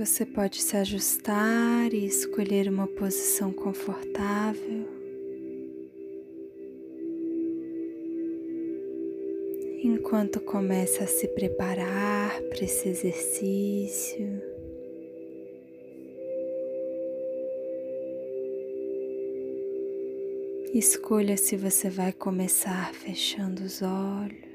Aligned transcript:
Você 0.00 0.24
pode 0.24 0.62
se 0.62 0.78
ajustar 0.78 1.92
e 1.92 2.06
escolher 2.06 2.70
uma 2.70 2.86
posição 2.86 3.52
confortável. 3.52 4.88
Enquanto 9.84 10.40
começa 10.40 11.04
a 11.04 11.06
se 11.06 11.28
preparar 11.28 12.32
para 12.44 12.64
esse 12.64 12.88
exercício. 12.88 14.42
Escolha 20.72 21.36
se 21.36 21.58
você 21.58 21.90
vai 21.90 22.14
começar 22.14 22.94
fechando 22.94 23.62
os 23.62 23.82
olhos. 23.82 24.49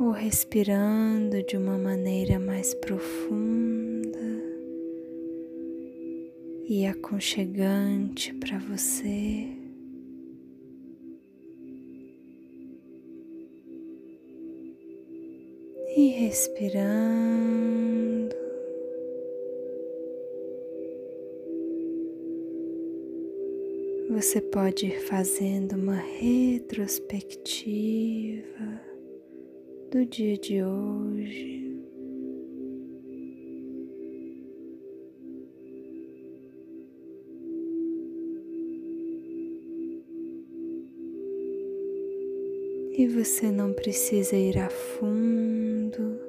Ou 0.00 0.10
respirando 0.12 1.42
de 1.42 1.58
uma 1.58 1.76
maneira 1.76 2.38
mais 2.38 2.72
profunda 2.72 4.18
e 6.66 6.86
aconchegante 6.86 8.32
para 8.32 8.58
você. 8.60 9.46
E 15.94 16.08
respirando. 16.18 18.34
Você 24.08 24.40
pode 24.40 24.86
ir 24.86 24.98
fazendo 25.02 25.74
uma 25.74 25.96
retrospectiva 25.96 28.89
do 29.90 30.06
dia 30.06 30.38
de 30.38 30.62
hoje. 30.62 31.58
E 42.96 43.06
você 43.08 43.50
não 43.50 43.72
precisa 43.72 44.36
ir 44.36 44.58
a 44.58 44.70
fundo 44.70 46.20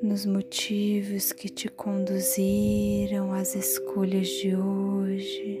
nos 0.00 0.24
motivos 0.24 1.30
que 1.30 1.50
te 1.50 1.68
conduziram 1.68 3.34
às 3.34 3.54
escolhas 3.54 4.28
de 4.28 4.56
hoje. 4.56 5.53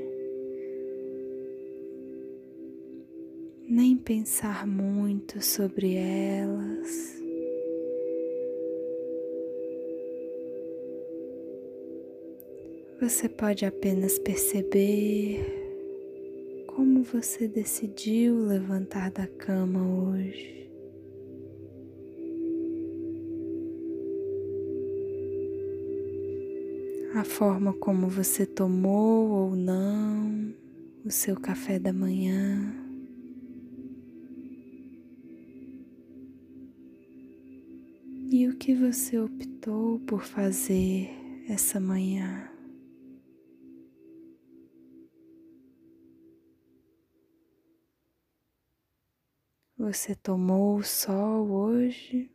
Nem 3.74 3.96
pensar 3.96 4.68
muito 4.68 5.44
sobre 5.44 5.96
elas. 5.96 7.20
Você 13.00 13.28
pode 13.28 13.66
apenas 13.66 14.16
perceber 14.20 15.44
como 16.68 17.02
você 17.02 17.48
decidiu 17.48 18.38
levantar 18.46 19.10
da 19.10 19.26
cama 19.26 19.80
hoje. 20.08 20.70
A 27.16 27.24
forma 27.24 27.72
como 27.72 28.08
você 28.08 28.46
tomou 28.46 29.30
ou 29.30 29.56
não 29.56 30.54
o 31.04 31.10
seu 31.10 31.34
café 31.34 31.80
da 31.80 31.92
manhã. 31.92 32.83
O 38.54 38.56
que 38.56 38.72
você 38.72 39.18
optou 39.18 39.98
por 40.06 40.22
fazer 40.22 41.10
essa 41.48 41.80
manhã? 41.80 42.48
Você 49.76 50.14
tomou 50.14 50.76
o 50.76 50.84
sol 50.84 51.50
hoje? 51.50 52.30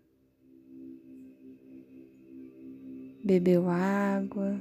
Bebeu 3.24 3.70
água? 3.70 4.60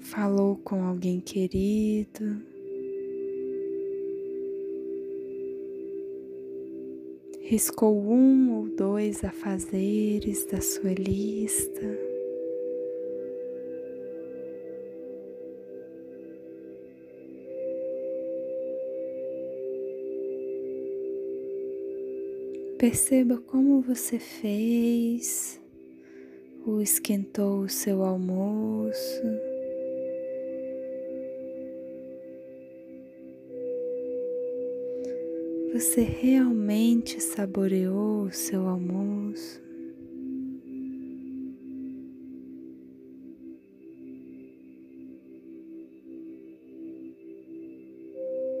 Falou 0.00 0.56
com 0.56 0.82
alguém 0.82 1.20
querido? 1.20 2.51
Riscou 7.52 8.02
um 8.02 8.50
ou 8.54 8.66
dois 8.66 9.22
afazeres 9.22 10.46
da 10.46 10.62
sua 10.62 10.94
lista. 10.94 11.82
Perceba 22.78 23.36
como 23.46 23.82
você 23.82 24.18
fez 24.18 25.60
ou 26.64 26.80
esquentou 26.80 27.64
o 27.64 27.68
seu 27.68 28.02
almoço. 28.02 29.51
Você 35.72 36.02
realmente 36.02 37.18
saboreou 37.18 38.24
o 38.24 38.30
seu 38.30 38.68
almoço? 38.68 39.58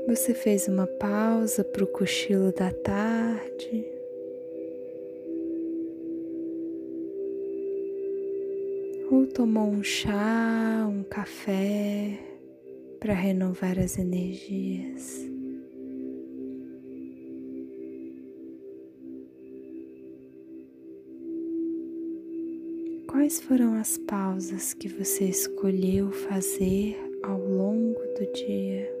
Você 0.08 0.32
fez 0.32 0.68
uma 0.68 0.86
pausa 0.86 1.62
para 1.62 1.84
o 1.84 1.86
cochilo 1.86 2.50
da 2.50 2.72
tarde? 2.72 3.84
Ou 9.10 9.26
tomou 9.26 9.68
um 9.68 9.82
chá, 9.82 10.88
um 10.88 11.02
café 11.02 12.18
para 12.98 13.12
renovar 13.12 13.78
as 13.78 13.98
energias? 13.98 15.31
Quais 23.22 23.40
foram 23.40 23.74
as 23.74 23.96
pausas 23.98 24.74
que 24.74 24.88
você 24.88 25.26
escolheu 25.26 26.10
fazer 26.10 26.98
ao 27.22 27.38
longo 27.38 28.00
do 28.18 28.32
dia? 28.32 28.92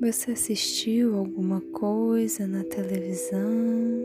Você 0.00 0.32
assistiu 0.32 1.14
alguma 1.16 1.60
coisa 1.60 2.44
na 2.48 2.64
televisão? 2.64 4.04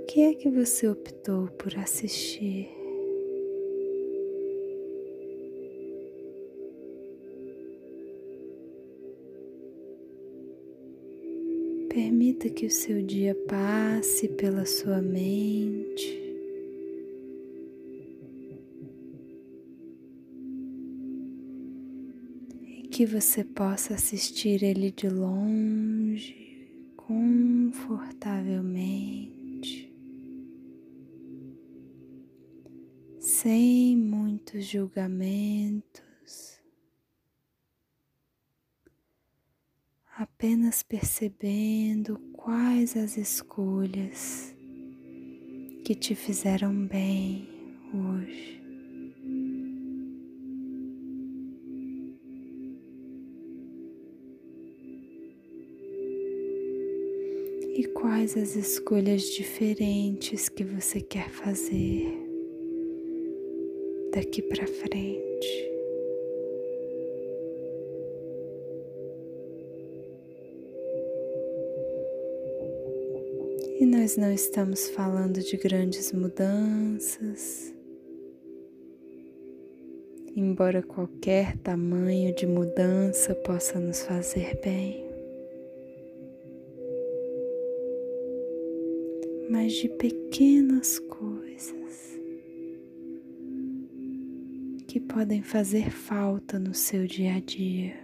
O 0.00 0.04
que 0.08 0.22
é 0.22 0.34
que 0.34 0.50
você 0.50 0.88
optou 0.88 1.46
por 1.46 1.78
assistir? 1.78 2.81
Permita 12.42 12.50
que 12.50 12.66
o 12.66 12.70
seu 12.70 13.00
dia 13.00 13.36
passe 13.46 14.26
pela 14.26 14.66
sua 14.66 15.00
mente. 15.00 16.18
E 22.66 22.88
que 22.90 23.06
você 23.06 23.44
possa 23.44 23.94
assistir 23.94 24.64
ele 24.64 24.90
de 24.90 25.08
longe, 25.08 26.66
confortavelmente, 26.96 29.94
sem 33.20 33.96
muitos 33.96 34.64
julgamentos. 34.64 36.11
apenas 40.16 40.82
percebendo 40.82 42.18
quais 42.34 42.96
as 42.96 43.16
escolhas 43.16 44.54
que 45.84 45.94
te 45.94 46.14
fizeram 46.14 46.86
bem 46.86 47.48
hoje. 47.94 48.60
E 57.74 57.84
quais 57.94 58.36
as 58.36 58.54
escolhas 58.54 59.22
diferentes 59.22 60.50
que 60.50 60.62
você 60.62 61.00
quer 61.00 61.30
fazer 61.30 62.06
daqui 64.12 64.42
para 64.42 64.66
frente. 64.66 65.71
E 73.82 73.84
nós 73.84 74.16
não 74.16 74.32
estamos 74.32 74.88
falando 74.90 75.40
de 75.40 75.56
grandes 75.56 76.12
mudanças, 76.12 77.74
embora 80.36 80.84
qualquer 80.84 81.56
tamanho 81.58 82.32
de 82.32 82.46
mudança 82.46 83.34
possa 83.34 83.80
nos 83.80 84.04
fazer 84.04 84.56
bem. 84.62 85.04
Mas 89.50 89.72
de 89.72 89.88
pequenas 89.88 91.00
coisas 91.00 92.20
que 94.86 95.00
podem 95.00 95.42
fazer 95.42 95.90
falta 95.90 96.56
no 96.56 96.72
seu 96.72 97.04
dia 97.04 97.34
a 97.34 97.40
dia. 97.40 98.01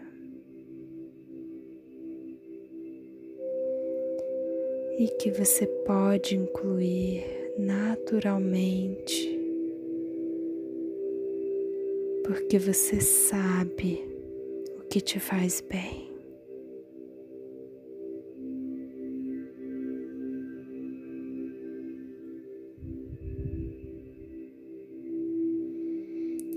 E 4.99 5.07
que 5.17 5.31
você 5.31 5.65
pode 5.87 6.35
incluir 6.35 7.25
naturalmente 7.57 9.39
porque 12.25 12.59
você 12.59 13.01
sabe 13.01 14.05
o 14.77 14.83
que 14.89 15.01
te 15.01 15.21
faz 15.21 15.61
bem. 15.61 16.11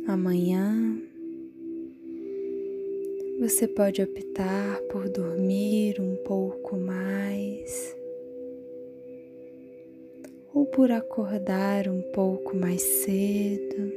Amanhã 0.08 1.00
você 3.40 3.68
pode 3.68 4.02
optar 4.02 4.82
por 4.92 5.08
dormir 5.10 6.02
um 6.02 6.16
pouco 6.26 6.76
mais 6.76 8.01
ou 10.54 10.66
por 10.66 10.92
acordar 10.92 11.88
um 11.88 12.02
pouco 12.14 12.56
mais 12.56 12.82
cedo. 12.82 13.92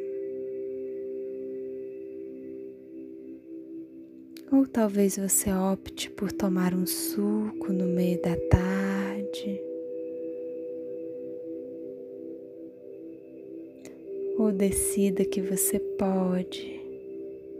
Ou 4.52 4.66
talvez 4.66 5.16
você 5.16 5.52
opte 5.52 6.10
por 6.10 6.30
tomar 6.30 6.74
um 6.74 6.86
suco 6.86 7.72
no 7.72 7.86
meio 7.86 8.20
da 8.22 8.36
tarde. 8.48 9.60
Ou 14.38 14.52
decida 14.52 15.24
que 15.24 15.40
você 15.40 15.78
pode 15.80 16.80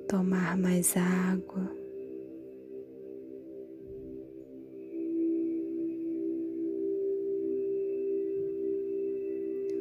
tomar 0.08 0.56
mais 0.56 0.96
água. 0.96 1.83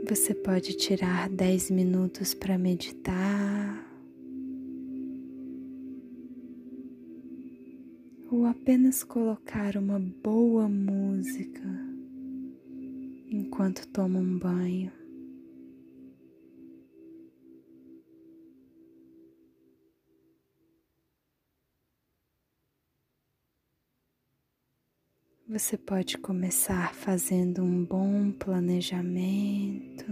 Você 0.07 0.33
pode 0.33 0.73
tirar 0.73 1.29
dez 1.29 1.71
minutos 1.71 2.33
para 2.33 2.57
meditar. 2.57 3.93
ou 8.33 8.47
apenas 8.47 9.03
colocar 9.03 9.77
uma 9.77 9.99
boa 9.99 10.67
música 10.67 11.61
enquanto 13.29 13.87
toma 13.89 14.17
um 14.17 14.39
banho. 14.39 14.91
Você 25.53 25.77
pode 25.77 26.17
começar 26.17 26.95
fazendo 26.95 27.61
um 27.61 27.85
bom 27.85 28.31
planejamento. 28.31 30.03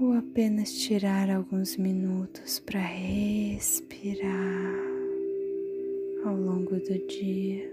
ou 0.00 0.12
apenas 0.12 0.72
tirar 0.72 1.30
alguns 1.30 1.76
minutos 1.76 2.58
para 2.58 2.80
respirar 2.80 4.28
ao 6.24 6.36
longo 6.36 6.74
do 6.80 7.06
dia. 7.06 7.70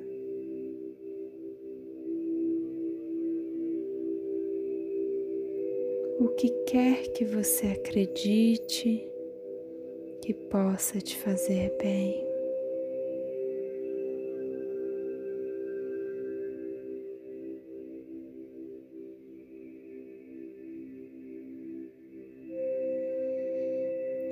O 6.19 6.27
que 6.37 6.49
quer 6.67 7.11
que 7.13 7.25
você 7.25 7.67
acredite 7.69 9.12
que 10.23 10.33
possa 10.33 11.01
te 11.01 11.17
fazer 11.17 11.75
bem. 11.81 12.23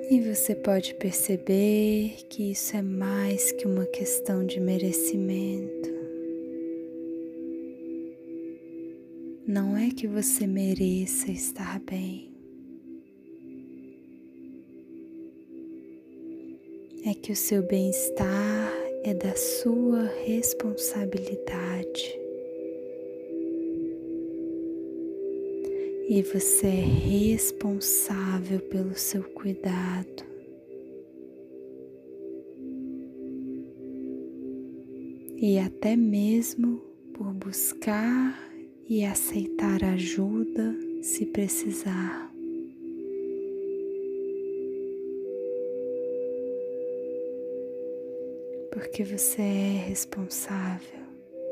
E 0.10 0.22
você 0.22 0.56
pode 0.56 0.96
perceber 0.96 2.16
que 2.30 2.52
isso 2.52 2.78
é 2.78 2.82
mais 2.82 3.52
que 3.52 3.68
uma 3.68 3.86
questão 3.86 4.46
de 4.46 4.62
merecimento. 4.62 5.90
Não 9.46 9.76
é 9.76 9.90
que 9.90 10.08
você 10.08 10.48
mereça 10.48 11.30
estar 11.30 11.82
bem. 11.82 12.31
É 17.12 17.14
que 17.14 17.34
o 17.34 17.36
seu 17.36 17.62
bem-estar 17.62 18.72
é 19.04 19.14
da 19.14 19.36
sua 19.36 20.06
responsabilidade. 20.26 22.18
e 26.08 26.22
você 26.24 26.68
é 26.68 26.86
responsável 27.32 28.62
pelo 28.62 28.96
seu 28.96 29.24
cuidado. 29.24 30.24
E 35.38 35.60
até 35.60 35.98
mesmo 35.98 36.82
por 37.14 37.34
buscar 37.34 38.42
e 38.88 39.04
aceitar 39.04 39.84
ajuda 39.84 40.78
se 41.02 41.26
precisar. 41.26 42.31
Porque 48.72 49.04
você 49.04 49.42
é 49.42 49.86
responsável 49.88 51.02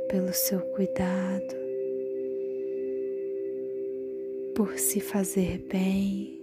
pelo 0.10 0.34
seu 0.34 0.62
cuidado 0.62 1.56
por 4.56 4.78
se 4.78 5.00
fazer 5.00 5.60
bem. 5.70 6.38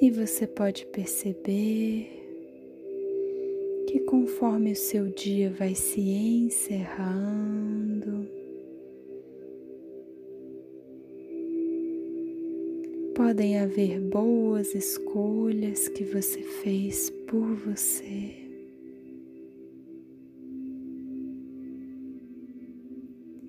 E 0.00 0.10
você 0.10 0.46
pode 0.46 0.86
perceber 0.86 2.08
que 3.88 4.00
conforme 4.00 4.72
o 4.72 4.76
seu 4.76 5.06
dia 5.06 5.50
vai 5.50 5.74
se 5.74 6.00
encerrando, 6.00 8.23
podem 13.14 13.58
haver 13.60 14.00
boas 14.00 14.74
escolhas 14.74 15.88
que 15.88 16.04
você 16.04 16.42
fez 16.42 17.10
por 17.28 17.54
você. 17.54 18.44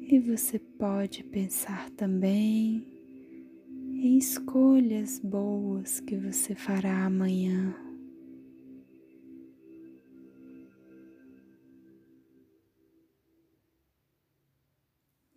E 0.07 0.19
você 0.19 0.60
pode 0.60 1.24
pensar 1.24 1.89
também 1.91 2.86
em 3.95 4.17
escolhas 4.17 5.19
boas 5.19 6.00
que 6.00 6.15
você 6.15 6.53
fará 6.53 7.03
amanhã. 7.05 7.75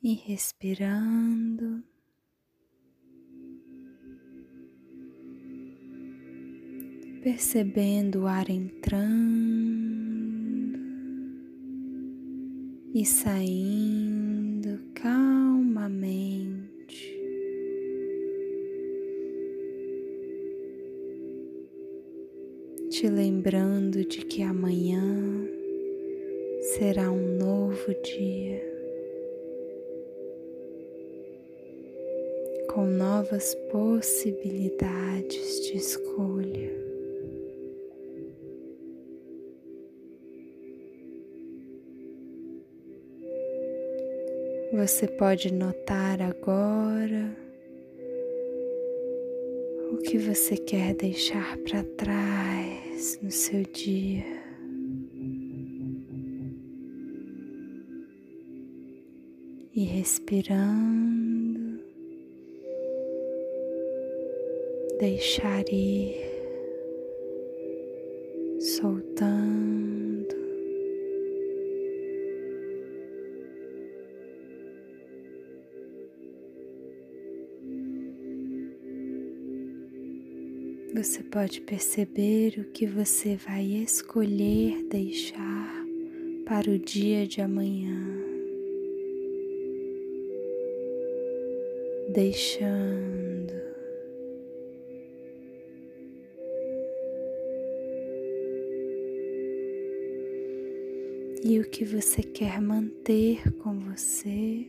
E 0.03 0.13
respirando, 0.15 1.83
percebendo 7.23 8.23
o 8.23 8.27
ar 8.27 8.49
entrando 8.49 9.09
e 12.95 13.05
saindo 13.05 14.81
calmamente. 14.95 16.49
Te 22.91 23.09
lembrando 23.09 24.05
de 24.05 24.25
que 24.25 24.43
amanhã 24.43 25.47
será 26.61 27.11
um 27.11 27.37
novo 27.37 27.95
dia 28.03 28.67
com 32.69 32.87
novas 32.87 33.55
possibilidades 33.71 35.67
de 35.67 35.77
escolha. 35.77 36.98
Você 44.79 45.09
pode 45.09 45.53
notar 45.53 46.23
agora 46.23 47.37
o 49.91 49.97
que 49.97 50.17
você 50.17 50.57
quer 50.57 50.95
deixar 50.95 51.57
para 51.59 51.83
trás 51.83 53.19
no 53.21 53.29
seu 53.29 53.65
dia. 53.65 54.25
E 59.75 59.83
respirando, 59.83 61.81
deixar 65.01 65.65
ir, 65.73 66.28
Você 80.99 81.23
pode 81.23 81.61
perceber 81.61 82.59
o 82.59 82.65
que 82.73 82.85
você 82.85 83.37
vai 83.37 83.65
escolher 83.65 84.83
deixar 84.89 85.87
para 86.45 86.69
o 86.69 86.77
dia 86.77 87.25
de 87.25 87.41
amanhã. 87.41 88.05
Deixando. 92.13 93.55
E 101.45 101.61
o 101.61 101.71
que 101.71 101.85
você 101.85 102.25
quer 102.25 102.61
manter 102.61 103.53
com 103.59 103.79
você 103.79 104.67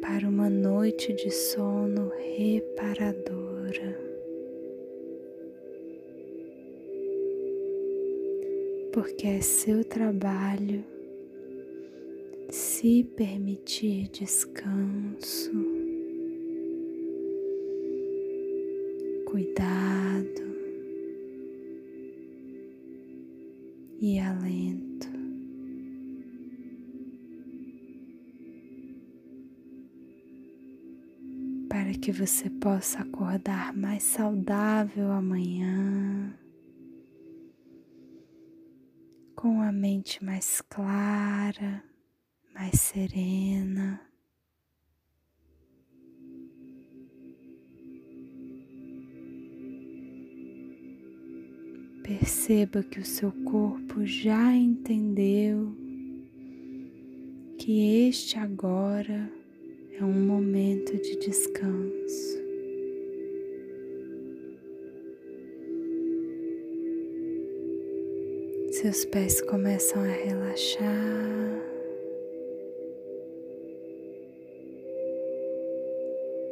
para 0.00 0.26
uma 0.26 0.48
noite 0.48 1.12
de 1.12 1.30
sono 1.30 2.10
reparador 2.38 3.49
Porque 8.92 9.26
é 9.26 9.40
seu 9.40 9.84
trabalho 9.84 10.84
se 12.50 13.04
permitir 13.16 14.08
descanso, 14.08 15.52
cuidado 19.24 20.42
e 24.00 24.18
alento. 24.18 25.09
Que 32.00 32.10
você 32.10 32.48
possa 32.48 33.00
acordar 33.00 33.76
mais 33.76 34.02
saudável 34.02 35.12
amanhã, 35.12 36.34
com 39.36 39.60
a 39.60 39.70
mente 39.70 40.24
mais 40.24 40.62
clara, 40.62 41.84
mais 42.54 42.80
serena. 42.80 44.00
Perceba 52.02 52.82
que 52.82 52.98
o 52.98 53.04
seu 53.04 53.30
corpo 53.44 54.06
já 54.06 54.54
entendeu 54.54 55.76
que 57.58 58.08
este 58.08 58.38
agora 58.38 59.39
é 60.00 60.04
um 60.04 60.12
momento 60.12 60.96
de 60.96 61.14
descanso. 61.16 62.40
Seus 68.70 69.04
pés 69.04 69.42
começam 69.42 70.02
a 70.02 70.06
relaxar. 70.06 70.80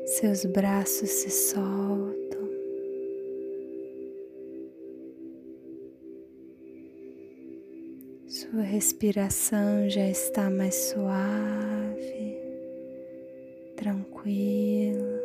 Seus 0.04 0.44
braços 0.44 1.08
se 1.08 1.30
soltam. 1.30 2.48
Sua 8.26 8.60
respiração 8.60 9.88
já 9.88 10.06
está 10.06 10.50
mais 10.50 10.74
suave 10.74 12.47
tranquila. 13.88 15.22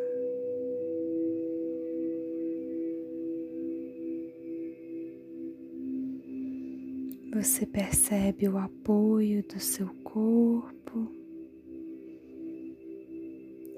Você 7.33 7.65
percebe 7.65 8.47
o 8.47 8.57
apoio 8.57 9.43
do 9.43 9.59
seu 9.59 9.87
corpo 10.03 11.11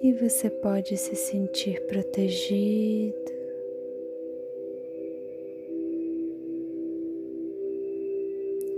e 0.04 0.14
você 0.14 0.50
pode 0.50 0.96
se 0.98 1.16
sentir 1.16 1.82
protegido. 1.88 3.16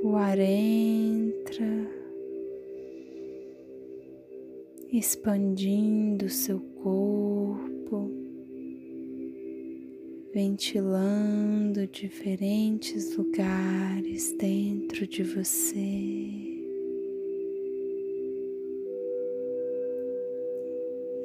O 0.03 0.15
ar 0.15 0.39
entra 0.39 1.96
expandindo 4.91 6.29
seu 6.29 6.59
corpo, 6.59 8.11
ventilando 10.33 11.85
diferentes 11.87 13.15
lugares 13.15 14.33
dentro 14.37 15.05
de 15.05 15.23
você. 15.23 16.47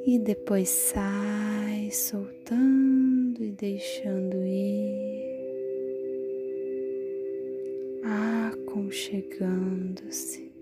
E 0.05 0.19
depois 0.19 0.67
sai 0.67 1.89
soltando 1.89 3.41
e 3.41 3.51
deixando 3.51 4.43
ir, 4.43 5.23
aconchegando-se. 8.03 10.52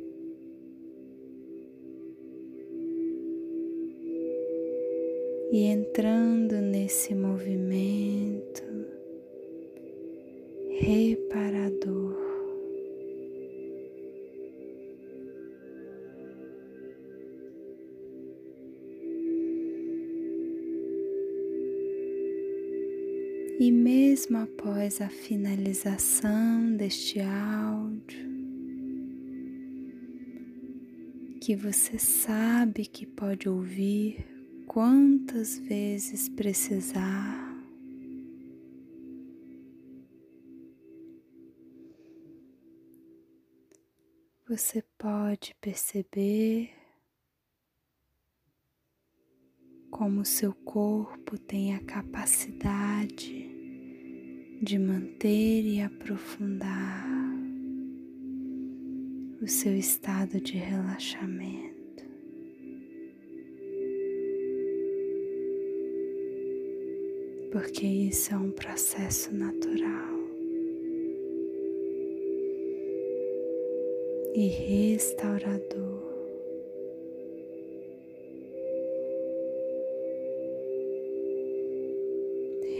E 5.51 5.65
entrando 5.65 6.61
nesse 6.61 7.13
movimento 7.13 8.63
reparador. 10.79 12.15
E 23.59 23.71
mesmo 23.71 24.37
após 24.37 25.01
a 25.01 25.09
finalização 25.09 26.75
deste 26.77 27.19
áudio, 27.19 28.31
que 31.41 31.55
você 31.55 31.99
sabe 31.99 32.85
que 32.85 33.05
pode 33.05 33.49
ouvir 33.49 34.40
quantas 34.71 35.59
vezes 35.59 36.29
precisar. 36.29 37.61
Você 44.47 44.81
pode 44.97 45.53
perceber 45.59 46.69
como 49.89 50.23
seu 50.23 50.53
corpo 50.53 51.37
tem 51.37 51.75
a 51.75 51.83
capacidade 51.83 53.51
de 54.63 54.79
manter 54.79 55.65
e 55.65 55.81
aprofundar 55.81 57.09
o 59.41 59.47
seu 59.49 59.75
estado 59.75 60.39
de 60.39 60.55
relaxamento. 60.55 61.70
Porque 67.51 67.85
isso 67.85 68.33
é 68.33 68.37
um 68.37 68.49
processo 68.51 69.35
natural 69.35 70.21
e 74.33 74.47
restaurador. 74.47 75.99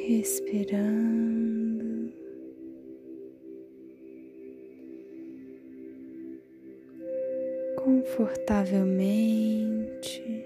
Respirando, 0.07 2.13
confortavelmente. 7.75 10.40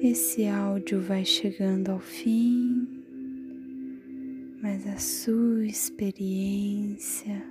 Esse 0.00 0.46
áudio 0.46 1.00
vai 1.00 1.24
chegando 1.24 1.90
ao 1.90 1.98
fim, 1.98 2.86
mas 4.62 4.86
a 4.86 4.96
sua 4.96 5.66
experiência 5.66 7.44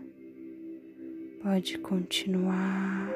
pode 1.43 1.77
continuar 1.79 3.13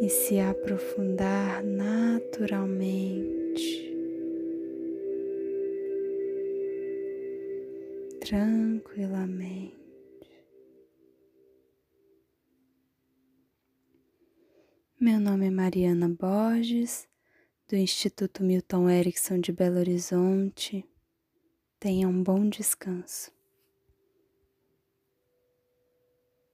e 0.00 0.08
se 0.08 0.40
aprofundar 0.40 1.62
naturalmente, 1.62 3.94
tranquilamente. 8.18 9.81
Meu 15.02 15.18
nome 15.18 15.48
é 15.48 15.50
Mariana 15.50 16.08
Borges, 16.08 17.08
do 17.68 17.74
Instituto 17.74 18.44
Milton 18.44 18.88
Erickson 18.88 19.40
de 19.40 19.50
Belo 19.50 19.80
Horizonte. 19.80 20.88
Tenha 21.80 22.06
um 22.06 22.22
bom 22.22 22.48
descanso. 22.48 23.32